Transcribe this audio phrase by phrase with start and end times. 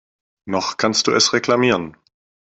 [0.47, 1.95] Noch kannst du es reklamieren.